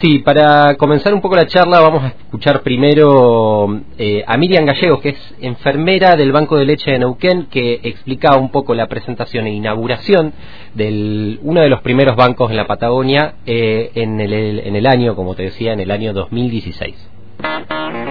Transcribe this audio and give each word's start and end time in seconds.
Sí, 0.00 0.20
para 0.20 0.76
comenzar 0.76 1.12
un 1.12 1.20
poco 1.20 1.34
la 1.34 1.48
charla 1.48 1.80
vamos 1.80 2.04
a 2.04 2.08
escuchar 2.10 2.62
primero 2.62 3.80
eh, 3.98 4.22
a 4.24 4.36
Miriam 4.36 4.64
Gallegos, 4.64 5.00
que 5.00 5.08
es 5.08 5.34
enfermera 5.40 6.14
del 6.14 6.30
Banco 6.30 6.56
de 6.56 6.66
Leche 6.66 6.92
de 6.92 7.00
Neuquén, 7.00 7.46
que 7.46 7.80
explicaba 7.82 8.36
un 8.36 8.50
poco 8.52 8.76
la 8.76 8.86
presentación 8.86 9.48
e 9.48 9.54
inauguración 9.54 10.34
de 10.74 11.40
uno 11.42 11.62
de 11.62 11.68
los 11.68 11.80
primeros 11.80 12.14
bancos 12.14 12.48
en 12.48 12.58
la 12.58 12.68
Patagonia 12.68 13.38
eh, 13.44 13.90
en, 13.96 14.20
el, 14.20 14.32
en 14.60 14.76
el 14.76 14.86
año, 14.86 15.16
como 15.16 15.34
te 15.34 15.42
decía, 15.42 15.72
en 15.72 15.80
el 15.80 15.90
año 15.90 16.12
2016. 16.12 17.07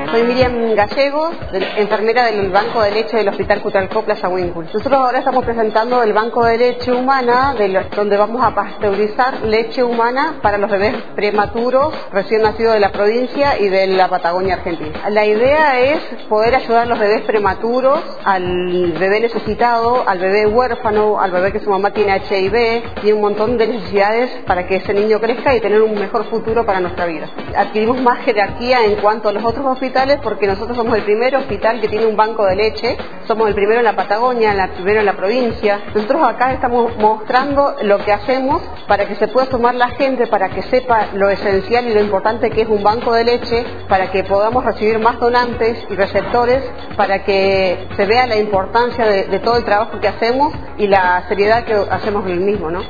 Soy 0.10 0.24
Miriam 0.24 0.74
Gallegos, 0.74 1.36
enfermera 1.76 2.26
del 2.26 2.50
Banco 2.50 2.82
de 2.82 2.92
Leche 2.92 3.18
del 3.18 3.28
Hospital 3.28 3.62
Cutralcó 3.62 4.04
Plaza 4.04 4.30
Winkle. 4.30 4.64
Nosotros 4.64 4.94
ahora 4.94 5.20
estamos 5.20 5.44
presentando 5.44 6.02
el 6.02 6.14
Banco 6.14 6.46
de 6.46 6.58
Leche 6.58 6.94
Humana, 6.94 7.54
donde 7.94 8.16
vamos 8.16 8.42
a 8.42 8.56
pasteurizar 8.56 9.42
leche 9.42 9.84
humana 9.84 10.36
para 10.42 10.58
los 10.58 10.72
bebés 10.72 10.96
prematuros 11.14 11.94
recién 12.14 12.42
nacidos 12.42 12.76
de 12.76 12.80
la 12.80 12.94
provincia 12.94 13.60
y 13.60 13.68
de 13.68 13.88
la 13.88 14.08
Patagonia 14.08 14.56
Argentina. 14.56 15.10
La 15.10 15.26
idea 15.26 15.78
es 15.82 16.00
poder 16.30 16.56
ayudar 16.56 16.84
a 16.84 16.86
los 16.86 17.00
bebés 17.00 17.24
prematuros, 17.24 18.00
al 18.24 18.94
bebé 18.94 19.20
necesitado, 19.20 20.08
al 20.08 20.20
bebé 20.20 20.48
huérfano, 20.48 21.20
al 21.20 21.32
bebé 21.32 21.52
que 21.52 21.60
su 21.60 21.70
mamá 21.70 21.92
tiene 21.92 22.16
HIV 22.16 23.04
y 23.04 23.12
un 23.12 23.20
montón 23.20 23.58
de 23.58 23.68
necesidades 23.68 24.32
para 24.48 24.66
que 24.68 24.78
ese 24.78 24.94
niño 24.94 25.20
crezca 25.20 25.54
y 25.54 25.60
tener 25.60 25.82
un 25.82 25.96
mejor 25.96 26.24
futuro 26.30 26.66
para 26.66 26.80
nuestra 26.80 27.06
vida. 27.06 27.28
Adquirimos 27.58 28.02
más 28.02 28.20
jerarquía 28.20 28.86
en 28.86 28.96
cuanto 28.96 29.28
a 29.28 29.34
los 29.34 29.44
otros 29.44 29.66
hospitales 29.66 29.97
porque 30.22 30.46
nosotros 30.46 30.78
somos 30.78 30.96
el 30.96 31.04
primer 31.04 31.36
hospital 31.36 31.82
que 31.82 31.88
tiene 31.88 32.06
un 32.06 32.16
banco 32.16 32.46
de 32.46 32.56
leche, 32.56 32.96
somos 33.26 33.48
el 33.48 33.56
primero 33.56 33.80
en 33.80 33.86
la 33.86 33.96
Patagonia, 33.96 34.52
el 34.52 34.70
primero 34.70 35.00
en 35.00 35.08
la 35.08 35.16
provincia. 35.16 35.80
Nosotros 35.96 36.22
acá 36.28 36.54
estamos 36.54 36.96
mostrando 37.00 37.74
lo 37.82 37.98
que 38.06 38.12
hacemos 38.12 38.62
para 38.88 39.08
que 39.08 39.16
se 39.16 39.28
pueda 39.28 39.48
sumar 39.48 39.74
la 39.74 39.90
gente, 39.90 40.28
para 40.28 40.50
que 40.50 40.62
sepa 40.62 41.08
lo 41.16 41.32
esencial 41.32 41.88
y 41.88 41.96
lo 41.96 42.02
importante 42.02 42.52
que 42.52 42.62
es 42.62 42.70
un 42.70 42.84
banco 42.84 43.12
de 43.12 43.24
leche, 43.24 43.66
para 43.90 44.12
que 44.12 44.24
podamos 44.24 44.64
recibir 44.64 45.00
más 45.00 45.20
donantes 45.20 45.84
y 45.90 45.96
receptores, 45.96 46.62
para 46.96 47.24
que 47.24 47.88
se 47.96 48.06
vea 48.06 48.28
la 48.28 48.38
importancia 48.38 49.04
de, 49.04 49.40
todo 49.40 49.58
el 49.58 49.64
trabajo 49.64 50.00
que 50.00 50.08
hacemos 50.08 50.54
y 50.78 50.86
la 50.86 51.24
seriedad 51.28 51.64
que 51.64 51.74
hacemos 51.74 52.24
en 52.28 52.34
el 52.34 52.40
mismo, 52.42 52.70
¿no? 52.70 52.84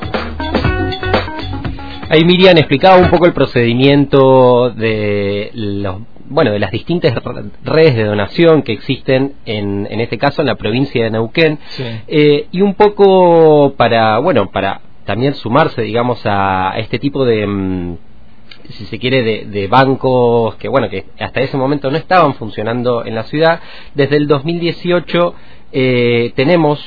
Ahí 2.10 2.26
Miriam 2.26 2.58
explicaba 2.58 2.98
un 2.98 3.10
poco 3.10 3.26
el 3.26 3.34
procedimiento 3.34 4.72
de 4.72 5.52
los 5.54 6.02
bueno, 6.30 6.52
de 6.52 6.60
las 6.60 6.72
distintas 6.72 7.14
redes 7.64 7.96
de 7.96 8.04
donación 8.04 8.62
que 8.62 8.74
existen 8.74 9.34
en, 9.46 9.88
en 9.90 10.00
este 10.02 10.18
caso 10.18 10.42
en 10.42 10.48
la 10.48 10.56
provincia 10.56 11.04
de 11.04 11.12
Neuquén 11.12 11.60
eh, 12.08 12.48
y 12.52 12.62
un 12.62 12.74
poco 12.74 13.74
para, 13.78 14.20
bueno, 14.20 14.52
para 14.52 14.82
también 15.06 15.36
sumarse, 15.36 15.82
digamos, 15.82 16.22
a, 16.26 16.74
este 16.78 17.00
tipo 17.00 17.26
de, 17.26 17.48
mm, 17.48 17.98
si 18.70 18.86
se 18.86 19.00
quiere, 19.00 19.46
de, 19.46 19.68
bancos 19.68 20.56
que, 20.56 20.68
bueno, 20.68 20.90
que 20.90 21.06
hasta 21.20 21.40
ese 21.40 21.58
momento 21.58 21.90
no 21.90 21.98
estaban 21.98 22.34
funcionando 22.36 23.06
en 23.06 23.16
la 23.16 23.24
ciudad. 23.24 23.62
Desde 23.96 24.18
el 24.18 24.28
2018 24.28 25.34
eh, 25.72 26.34
tenemos 26.36 26.80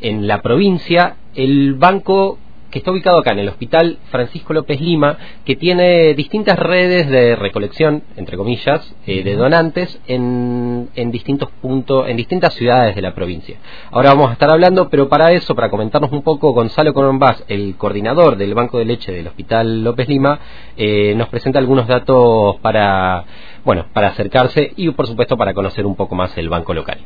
en 0.00 0.26
la 0.26 0.42
provincia 0.42 1.16
el 1.34 1.74
banco 1.74 2.38
que 2.70 2.78
está 2.78 2.90
ubicado 2.90 3.18
acá 3.18 3.32
en 3.32 3.40
el 3.40 3.48
Hospital 3.48 3.98
Francisco 4.10 4.52
López 4.52 4.80
Lima, 4.80 5.16
que 5.44 5.56
tiene 5.56 6.14
distintas 6.14 6.58
redes 6.58 7.08
de 7.08 7.36
recolección, 7.36 8.02
entre 8.16 8.36
comillas, 8.36 8.94
eh, 9.06 9.22
de 9.22 9.34
donantes 9.34 10.00
en, 10.06 10.88
en, 10.94 11.10
distintos 11.10 11.50
puntos, 11.62 12.08
en 12.08 12.16
distintas 12.16 12.54
ciudades 12.54 12.94
de 12.94 13.02
la 13.02 13.14
provincia. 13.14 13.56
Ahora 13.90 14.10
vamos 14.10 14.30
a 14.30 14.32
estar 14.32 14.50
hablando, 14.50 14.88
pero 14.88 15.08
para 15.08 15.32
eso, 15.32 15.54
para 15.54 15.70
comentarnos 15.70 16.12
un 16.12 16.22
poco, 16.22 16.52
Gonzalo 16.52 16.92
Corombás, 16.92 17.44
el 17.48 17.76
coordinador 17.76 18.36
del 18.36 18.54
Banco 18.54 18.78
de 18.78 18.84
Leche 18.84 19.12
del 19.12 19.28
Hospital 19.28 19.84
López 19.84 20.08
Lima, 20.08 20.38
eh, 20.76 21.14
nos 21.16 21.28
presenta 21.28 21.58
algunos 21.58 21.86
datos 21.86 22.56
para, 22.60 23.24
bueno, 23.64 23.86
para 23.92 24.08
acercarse 24.08 24.72
y, 24.76 24.90
por 24.90 25.06
supuesto, 25.06 25.36
para 25.36 25.54
conocer 25.54 25.86
un 25.86 25.96
poco 25.96 26.14
más 26.14 26.36
el 26.36 26.48
banco 26.48 26.74
local. 26.74 26.98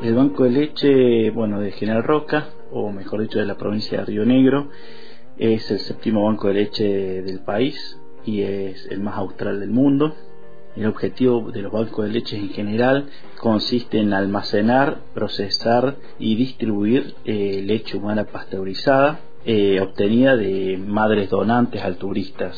El 0.00 0.14
Banco 0.14 0.44
de 0.44 0.50
Leche, 0.50 1.30
bueno, 1.30 1.58
de 1.58 1.72
General 1.72 2.04
Roca, 2.04 2.50
o 2.70 2.92
mejor 2.92 3.20
dicho 3.20 3.40
de 3.40 3.46
la 3.46 3.56
provincia 3.56 3.98
de 3.98 4.04
Río 4.04 4.24
Negro. 4.24 4.68
Es 5.36 5.68
el 5.72 5.80
séptimo 5.80 6.24
banco 6.24 6.46
de 6.46 6.54
leche 6.54 7.22
del 7.22 7.40
país 7.40 7.98
y 8.24 8.42
es 8.42 8.86
el 8.92 9.00
más 9.00 9.16
austral 9.16 9.58
del 9.58 9.70
mundo. 9.70 10.14
El 10.76 10.86
objetivo 10.86 11.50
de 11.50 11.62
los 11.62 11.72
bancos 11.72 12.06
de 12.06 12.12
leche 12.12 12.36
en 12.36 12.50
general 12.50 13.06
consiste 13.40 13.98
en 13.98 14.12
almacenar, 14.12 14.98
procesar 15.14 15.96
y 16.20 16.36
distribuir 16.36 17.14
eh, 17.24 17.60
leche 17.64 17.96
humana 17.96 18.22
pasteurizada 18.22 19.18
eh, 19.44 19.80
obtenida 19.80 20.36
de 20.36 20.78
madres 20.78 21.28
donantes 21.28 21.82
alturistas. 21.82 22.56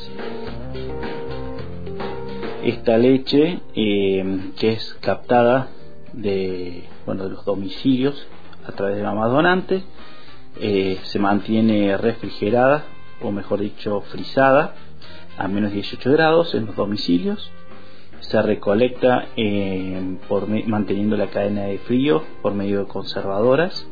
Esta 2.62 2.98
leche 2.98 3.60
eh, 3.74 4.40
que 4.58 4.72
es 4.72 4.94
captada 5.00 5.70
de, 6.12 6.89
bueno, 7.10 7.24
de 7.24 7.30
los 7.30 7.44
domicilios 7.44 8.24
a 8.68 8.70
través 8.70 8.96
de 8.96 9.02
mamás 9.02 9.32
donantes 9.32 9.82
eh, 10.60 10.96
se 11.02 11.18
mantiene 11.18 11.96
refrigerada, 11.96 12.84
o 13.20 13.32
mejor 13.32 13.58
dicho, 13.58 14.00
frisada, 14.12 14.74
a 15.36 15.48
menos 15.48 15.72
18 15.72 16.12
grados 16.12 16.54
en 16.54 16.66
los 16.66 16.76
domicilios. 16.76 17.50
Se 18.20 18.40
recolecta 18.42 19.26
eh, 19.36 20.18
por, 20.28 20.46
manteniendo 20.46 21.16
la 21.16 21.26
cadena 21.26 21.64
de 21.64 21.78
frío 21.78 22.22
por 22.42 22.54
medio 22.54 22.78
de 22.78 22.86
conservadoras 22.86 23.88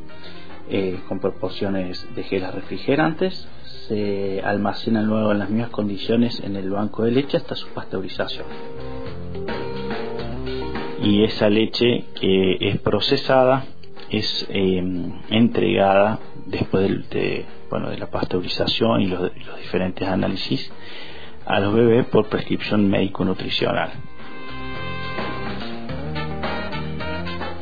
eh, 0.70 1.00
con 1.08 1.18
proporciones 1.18 2.06
de 2.14 2.22
gelas 2.22 2.54
refrigerantes. 2.54 3.48
Se 3.88 4.42
almacena 4.42 5.02
luego 5.02 5.32
en 5.32 5.40
las 5.40 5.50
mismas 5.50 5.70
condiciones 5.70 6.38
en 6.38 6.54
el 6.54 6.70
banco 6.70 7.02
de 7.02 7.10
leche 7.10 7.36
hasta 7.36 7.56
su 7.56 7.66
pasteurización. 7.70 8.46
Y 11.08 11.24
esa 11.24 11.48
leche 11.48 12.04
que 12.20 12.58
es 12.60 12.78
procesada 12.80 13.64
es 14.10 14.46
entregada 14.50 16.18
después 16.44 17.08
de, 17.08 17.46
bueno, 17.70 17.88
de 17.88 17.96
la 17.96 18.10
pasteurización 18.10 19.00
y 19.00 19.06
los, 19.06 19.30
diferentes 19.56 20.06
análisis 20.06 20.70
a 21.46 21.60
los 21.60 21.72
bebés 21.72 22.04
por 22.08 22.28
prescripción 22.28 22.90
médico-nutricional. 22.90 23.90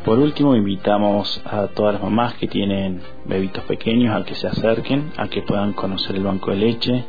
Por 0.05 0.19
último, 0.19 0.57
invitamos 0.57 1.41
a 1.45 1.69
todas 1.69 1.95
las 1.95 2.03
mamás 2.03 2.35
que 2.35 2.49
tienen 2.49 3.01
bebitos 3.27 3.63
pequeños 3.63 4.21
a 4.21 4.25
que 4.25 4.35
se 4.35 4.49
acerquen, 4.49 5.13
a 5.19 5.29
que 5.29 5.43
puedan 5.43 5.73
conocer 5.73 6.17
el 6.17 6.25
banco 6.25 6.51
de 6.51 6.57
leche, 6.57 7.05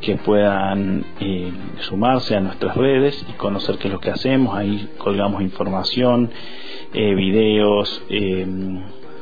que 0.00 0.16
puedan 0.16 1.04
eh, 1.20 1.52
sumarse 1.80 2.36
a 2.36 2.40
nuestras 2.40 2.76
redes 2.76 3.24
y 3.28 3.32
conocer 3.32 3.78
qué 3.78 3.88
es 3.88 3.94
lo 3.94 4.00
que 4.00 4.10
hacemos. 4.10 4.56
Ahí 4.56 4.90
colgamos 4.98 5.42
información, 5.42 6.30
eh, 6.92 7.14
videos, 7.14 8.02
eh, 8.08 8.46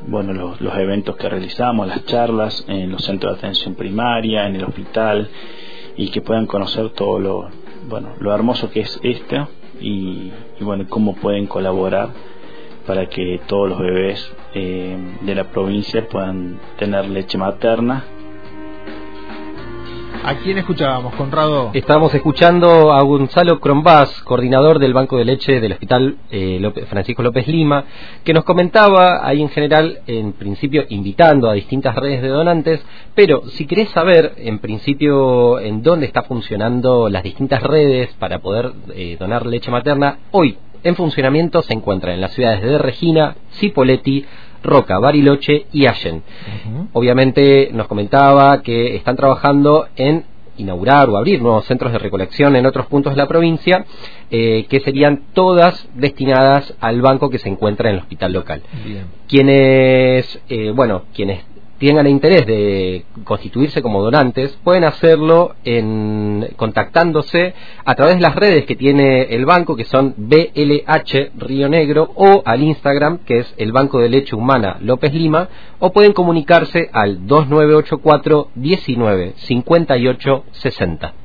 bueno, 0.07 0.33
los, 0.33 0.77
eventos 0.77 1.17
que 1.17 1.29
realizamos, 1.29 1.87
las 1.87 2.05
charlas 2.05 2.65
en 2.69 2.91
los 2.91 3.05
centros 3.05 3.33
de 3.33 3.39
atención 3.39 3.75
primaria, 3.75 4.47
en 4.47 4.57
el 4.57 4.65
hospital 4.65 5.29
y 5.97 6.11
que 6.11 6.21
puedan 6.21 6.47
conocer 6.47 6.91
todo 6.91 7.19
lo, 7.19 7.49
bueno, 7.89 8.11
lo 8.21 8.35
hermoso 8.35 8.71
que 8.71 8.81
es 8.81 9.01
esto 9.03 9.49
y, 9.81 10.31
y 10.61 10.65
bueno, 10.65 10.85
cómo 10.89 11.15
pueden 11.15 11.47
colaborar 11.47 12.11
para 12.87 13.07
que 13.07 13.41
todos 13.47 13.71
los 13.71 13.79
bebés 13.79 14.33
eh, 14.55 14.97
de 15.23 15.35
la 15.35 15.45
provincia 15.45 16.07
puedan 16.09 16.61
tener 16.79 17.09
leche 17.09 17.39
materna 17.39 18.05
¿A 20.27 20.37
quién 20.37 20.57
escuchábamos, 20.57 21.15
Conrado? 21.17 21.71
Estábamos 21.75 22.15
escuchando 22.15 22.95
a 22.95 23.03
Gonzalo 23.03 23.61
Crombás, 23.61 24.23
coordinador 24.23 24.79
del 24.79 24.95
Banco 24.95 25.19
de 25.19 25.27
Leche 25.27 25.61
del 25.61 25.73
Hospital 25.73 26.17
eh, 26.31 26.87
Francisco 26.89 27.23
López 27.23 27.47
Lima, 27.47 27.85
que 28.25 28.33
nos 28.33 28.45
comentaba 28.45 29.29
ahí 29.29 29.43
en 29.43 29.51
general, 29.51 29.99
en 30.07 30.33
principio, 30.33 30.87
invitando 30.89 31.51
a 31.51 31.53
distintas 31.53 31.95
redes 31.95 32.23
de 32.23 32.29
donantes, 32.29 32.83
pero 33.15 33.43
si 33.49 33.67
querés 33.67 33.91
saber, 33.91 34.33
en 34.39 34.61
principio, 34.61 35.61
en 35.61 35.83
dónde 35.83 36.07
está 36.07 36.23
funcionando 36.23 37.11
las 37.11 37.23
distintas 37.23 37.63
redes 37.63 38.09
para 38.19 38.39
poder 38.39 38.73
eh, 38.95 39.19
donar 39.21 39.45
leche 39.45 39.71
materna, 39.71 40.21
hoy 40.31 40.57
en 40.85 40.97
funcionamiento 40.97 41.61
se 41.61 41.75
encuentran 41.75 42.15
en 42.15 42.23
las 42.23 42.33
ciudades 42.33 42.63
de 42.63 42.79
Regina, 42.79 43.37
Cipolletti, 43.57 44.25
Roca, 44.65 44.99
Bariloche 44.99 45.67
y 45.73 45.87
Allen. 45.87 46.23
Obviamente 46.93 47.71
nos 47.73 47.87
comentaba 47.87 48.63
que 48.63 48.97
están 48.97 49.17
trabajando 49.17 49.87
en 49.95 50.25
inaugurar 50.57 51.09
o 51.11 51.17
abrir 51.17 51.43
nuevos 51.43 51.65
centros 51.67 51.93
de 51.93 51.99
recolección 51.99 52.57
en 52.57 52.67
otros 52.67 52.87
puntos 52.87 53.13
de 53.13 53.17
la 53.17 53.27
provincia, 53.27 53.85
eh, 54.31 54.67
que 54.69 54.81
serían 54.81 55.23
todas 55.33 55.89
destinadas 55.95 56.75
al 56.81 57.01
banco 57.03 57.31
que 57.31 57.39
se 57.39 57.49
encuentra 57.49 57.89
en 57.89 57.97
el 57.97 58.03
hospital 58.03 58.33
local. 58.33 58.63
Quienes, 59.29 60.41
eh, 60.49 60.73
bueno, 60.75 61.05
quienes 61.13 61.41
tengan 61.89 62.07
el 62.07 62.13
interés 62.13 62.47
de 62.47 63.05
constituirse 63.25 63.83
como 63.83 64.03
donantes, 64.03 64.59
pueden 64.65 64.85
hacerlo 64.85 65.55
en, 65.65 66.49
contactándose 66.57 67.55
a 67.85 67.95
través 67.95 68.17
de 68.17 68.23
las 68.23 68.35
redes 68.35 68.65
que 68.65 68.75
tiene 68.75 69.35
el 69.35 69.45
banco, 69.45 69.77
que 69.77 69.85
son 69.85 70.15
BLH 70.17 71.33
Río 71.37 71.69
Negro, 71.69 72.11
o 72.15 72.43
al 72.47 72.63
Instagram, 72.63 73.19
que 73.19 73.41
es 73.41 73.55
el 73.59 73.73
Banco 73.73 74.01
de 74.01 74.09
Leche 74.09 74.35
Humana 74.35 74.79
López 74.81 75.13
Lima, 75.13 75.49
o 75.79 75.93
pueden 75.93 76.15
comunicarse 76.15 76.89
al 76.93 77.27
2984 77.27 78.49
19 78.55 79.35
58 79.37 80.45
60. 80.53 81.24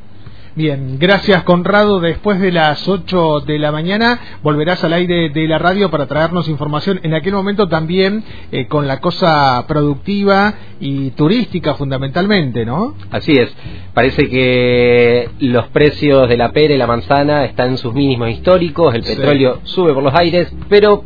Bien, 0.59 0.97
gracias 1.00 1.44
Conrado. 1.44 2.01
Después 2.01 2.41
de 2.41 2.51
las 2.51 2.85
8 2.85 3.39
de 3.47 3.59
la 3.59 3.71
mañana 3.71 4.19
volverás 4.44 4.83
al 4.83 4.91
aire 4.91 5.29
de 5.29 5.47
la 5.47 5.57
radio 5.57 5.89
para 5.89 6.06
traernos 6.06 6.50
información. 6.50 7.00
En 7.03 7.13
aquel 7.13 7.31
momento 7.31 7.69
también 7.69 8.25
eh, 8.51 8.67
con 8.67 8.85
la 8.85 9.00
cosa 9.00 9.63
productiva 9.69 10.53
y 10.81 11.11
turística 11.11 11.75
fundamentalmente, 11.75 12.65
¿no? 12.65 12.94
Así 13.09 13.38
es. 13.38 13.56
Parece 13.94 14.27
que 14.27 15.29
los 15.39 15.65
precios 15.67 16.27
de 16.27 16.35
la 16.35 16.51
pera 16.51 16.73
y 16.73 16.77
la 16.77 16.88
manzana 16.88 17.45
están 17.45 17.69
en 17.69 17.77
sus 17.77 17.94
mínimos 17.94 18.29
históricos, 18.29 18.94
el 18.94 19.03
petróleo 19.03 19.62
sube 19.63 19.94
por 19.94 20.03
los 20.03 20.13
aires, 20.13 20.53
pero 20.67 21.05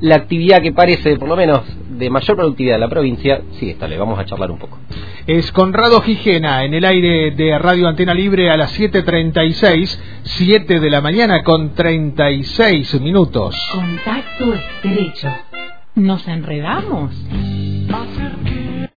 la 0.00 0.16
actividad 0.16 0.60
que 0.60 0.72
parece, 0.72 1.16
por 1.18 1.28
lo 1.28 1.36
menos, 1.36 1.60
de 1.98 2.10
mayor 2.10 2.36
productividad 2.36 2.76
de 2.76 2.80
la 2.80 2.88
provincia, 2.88 3.42
sí 3.58 3.70
está, 3.70 3.88
le 3.88 3.98
vamos 3.98 4.18
a 4.18 4.24
charlar 4.24 4.50
un 4.50 4.58
poco. 4.58 4.78
Es 5.26 5.50
Conrado 5.52 6.00
Gijena, 6.00 6.64
en 6.64 6.74
el 6.74 6.84
aire 6.84 7.32
de 7.32 7.58
Radio 7.58 7.88
Antena 7.88 8.14
Libre 8.14 8.50
a 8.50 8.56
las 8.56 8.78
7.36, 8.78 9.98
7 10.22 10.80
de 10.80 10.90
la 10.90 11.00
mañana 11.00 11.42
con 11.42 11.74
36 11.74 13.00
minutos. 13.00 13.56
Contacto 13.72 14.54
estrecho. 14.54 15.28
¿Nos 15.96 16.26
enredamos? 16.28 17.12